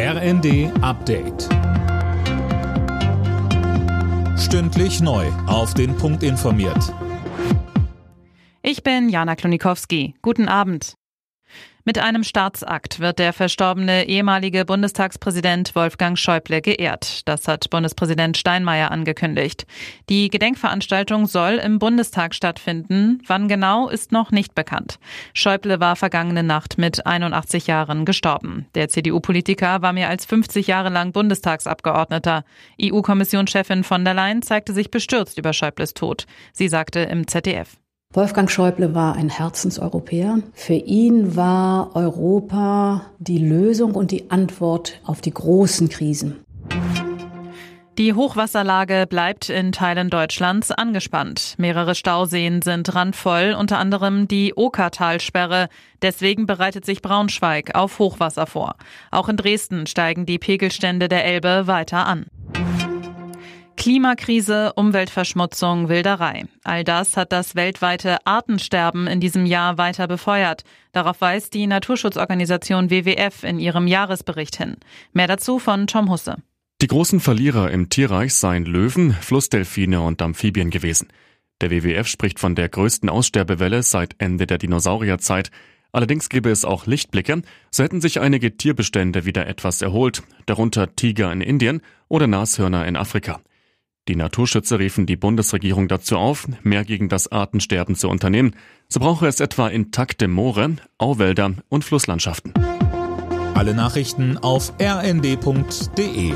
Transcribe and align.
RND 0.00 0.70
Update. 0.80 1.48
Stündlich 4.38 5.00
neu. 5.00 5.26
Auf 5.48 5.74
den 5.74 5.96
Punkt 5.96 6.22
informiert. 6.22 6.94
Ich 8.62 8.84
bin 8.84 9.08
Jana 9.08 9.34
Klonikowski. 9.34 10.14
Guten 10.22 10.46
Abend. 10.46 10.94
Mit 11.88 11.98
einem 11.98 12.22
Staatsakt 12.22 13.00
wird 13.00 13.18
der 13.18 13.32
verstorbene 13.32 14.06
ehemalige 14.08 14.66
Bundestagspräsident 14.66 15.74
Wolfgang 15.74 16.18
Schäuble 16.18 16.60
geehrt. 16.60 17.26
Das 17.26 17.48
hat 17.48 17.70
Bundespräsident 17.70 18.36
Steinmeier 18.36 18.90
angekündigt. 18.90 19.64
Die 20.10 20.28
Gedenkveranstaltung 20.28 21.24
soll 21.24 21.54
im 21.54 21.78
Bundestag 21.78 22.34
stattfinden. 22.34 23.22
Wann 23.26 23.48
genau 23.48 23.88
ist 23.88 24.12
noch 24.12 24.32
nicht 24.32 24.54
bekannt. 24.54 24.98
Schäuble 25.32 25.80
war 25.80 25.96
vergangene 25.96 26.42
Nacht 26.42 26.76
mit 26.76 27.06
81 27.06 27.66
Jahren 27.68 28.04
gestorben. 28.04 28.66
Der 28.74 28.90
CDU-Politiker 28.90 29.80
war 29.80 29.94
mehr 29.94 30.10
als 30.10 30.26
50 30.26 30.66
Jahre 30.66 30.90
lang 30.90 31.12
Bundestagsabgeordneter. 31.12 32.44
EU-Kommissionschefin 32.82 33.82
von 33.82 34.04
der 34.04 34.12
Leyen 34.12 34.42
zeigte 34.42 34.74
sich 34.74 34.90
bestürzt 34.90 35.38
über 35.38 35.54
Schäubles 35.54 35.94
Tod. 35.94 36.26
Sie 36.52 36.68
sagte 36.68 37.00
im 37.00 37.26
ZDF. 37.26 37.78
Wolfgang 38.14 38.50
Schäuble 38.50 38.94
war 38.94 39.16
ein 39.16 39.28
Herzenseuropäer. 39.28 40.38
Für 40.54 40.72
ihn 40.72 41.36
war 41.36 41.94
Europa 41.94 43.02
die 43.18 43.36
Lösung 43.36 43.94
und 43.94 44.12
die 44.12 44.30
Antwort 44.30 44.98
auf 45.04 45.20
die 45.20 45.30
großen 45.30 45.90
Krisen. 45.90 46.42
Die 47.98 48.14
Hochwasserlage 48.14 49.06
bleibt 49.06 49.50
in 49.50 49.72
Teilen 49.72 50.08
Deutschlands 50.08 50.70
angespannt. 50.70 51.54
Mehrere 51.58 51.94
Stauseen 51.94 52.62
sind 52.62 52.94
randvoll, 52.94 53.54
unter 53.58 53.78
anderem 53.78 54.26
die 54.26 54.54
Okertalsperre. 54.56 55.68
Deswegen 56.00 56.46
bereitet 56.46 56.86
sich 56.86 57.02
Braunschweig 57.02 57.74
auf 57.74 57.98
Hochwasser 57.98 58.46
vor. 58.46 58.76
Auch 59.10 59.28
in 59.28 59.36
Dresden 59.36 59.86
steigen 59.86 60.24
die 60.24 60.38
Pegelstände 60.38 61.08
der 61.08 61.26
Elbe 61.26 61.66
weiter 61.66 62.06
an. 62.06 62.24
Klimakrise, 63.88 64.74
Umweltverschmutzung, 64.74 65.88
Wilderei. 65.88 66.44
All 66.62 66.84
das 66.84 67.16
hat 67.16 67.32
das 67.32 67.54
weltweite 67.54 68.18
Artensterben 68.26 69.06
in 69.06 69.18
diesem 69.18 69.46
Jahr 69.46 69.78
weiter 69.78 70.06
befeuert. 70.06 70.64
Darauf 70.92 71.22
weist 71.22 71.54
die 71.54 71.66
Naturschutzorganisation 71.66 72.90
WWF 72.90 73.44
in 73.44 73.58
ihrem 73.58 73.86
Jahresbericht 73.86 74.56
hin. 74.56 74.76
Mehr 75.14 75.26
dazu 75.26 75.58
von 75.58 75.86
Tom 75.86 76.10
Husse. 76.10 76.36
Die 76.82 76.86
großen 76.86 77.18
Verlierer 77.18 77.70
im 77.70 77.88
Tierreich 77.88 78.34
seien 78.34 78.66
Löwen, 78.66 79.14
Flussdelfine 79.14 80.02
und 80.02 80.20
Amphibien 80.20 80.68
gewesen. 80.68 81.08
Der 81.62 81.70
WWF 81.70 82.08
spricht 82.08 82.38
von 82.38 82.54
der 82.54 82.68
größten 82.68 83.08
Aussterbewelle 83.08 83.82
seit 83.82 84.16
Ende 84.18 84.46
der 84.46 84.58
Dinosaurierzeit. 84.58 85.50
Allerdings 85.92 86.28
gäbe 86.28 86.50
es 86.50 86.66
auch 86.66 86.84
Lichtblicke, 86.84 87.40
so 87.70 87.82
hätten 87.82 88.02
sich 88.02 88.20
einige 88.20 88.54
Tierbestände 88.54 89.24
wieder 89.24 89.46
etwas 89.46 89.80
erholt, 89.80 90.24
darunter 90.44 90.94
Tiger 90.94 91.32
in 91.32 91.40
Indien 91.40 91.80
oder 92.08 92.26
Nashörner 92.26 92.86
in 92.86 92.94
Afrika. 92.94 93.40
Die 94.08 94.16
Naturschützer 94.16 94.78
riefen 94.78 95.04
die 95.04 95.16
Bundesregierung 95.16 95.86
dazu 95.86 96.16
auf, 96.16 96.48
mehr 96.62 96.84
gegen 96.84 97.10
das 97.10 97.30
Artensterben 97.30 97.94
zu 97.94 98.08
unternehmen. 98.08 98.56
So 98.88 99.00
brauche 99.00 99.26
es 99.26 99.38
etwa 99.38 99.68
intakte 99.68 100.28
Moore, 100.28 100.76
Auwälder 100.96 101.52
und 101.68 101.84
Flusslandschaften. 101.84 102.54
Alle 103.54 103.74
Nachrichten 103.74 104.38
auf 104.38 104.72
rnd.de 104.80 106.32